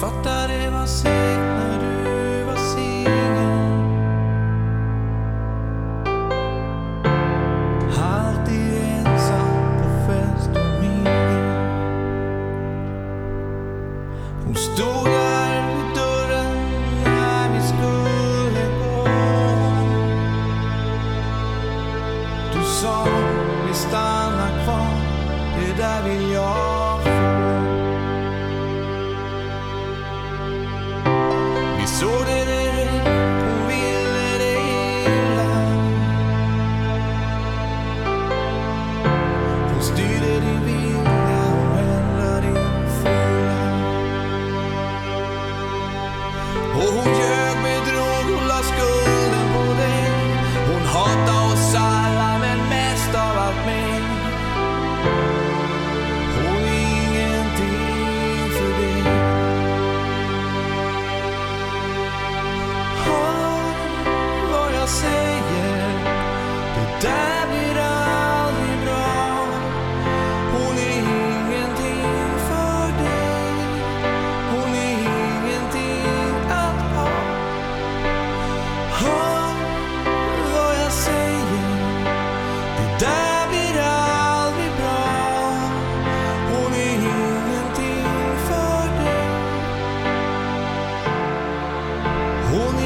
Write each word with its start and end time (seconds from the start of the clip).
Fattar 0.00 0.48
det 0.48 0.70
var 0.70 0.86
segt 0.86 1.40
när 1.58 1.78
du 1.80 2.44
var 2.44 2.56
singel. 2.56 3.36
Alltid 8.02 8.72
ensam 8.82 9.78
på 9.78 9.88
fest 10.06 10.50
och 10.50 10.82
mingel. 10.82 11.44
Hon 14.44 14.54
stod 14.54 15.04
där 15.04 15.66
vid 15.68 15.94
dörren 15.94 16.52
när 17.04 17.52
vi 17.54 17.60
skulle 17.66 18.64
gå. 18.78 19.08
Du 22.52 22.64
sa 22.64 23.06
vi 23.68 23.74
stannar 23.74 24.64
kvar, 24.64 24.96
det 25.58 25.82
där 25.82 26.02
vill 26.02 26.32
jag 26.32 27.15
Come 92.56 92.85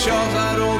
chorar 0.00 0.58
ou 0.58 0.79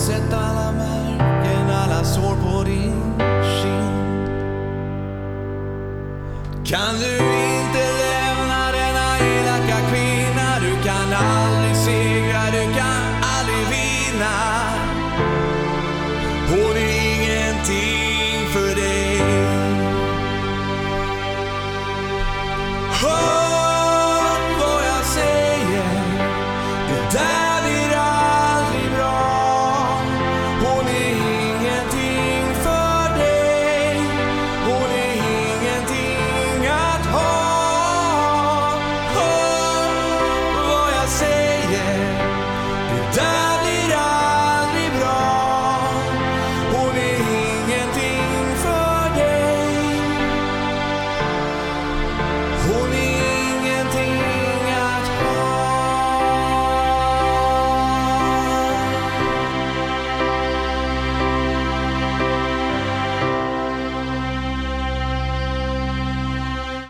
sett 0.00 0.32
alla 0.32 0.72
märken, 0.72 1.70
alla 1.70 2.04
sår 2.04 2.36
på 2.36 2.64
din 2.64 3.12
kind. 3.62 4.28
Kan 6.66 6.94
du 7.00 7.29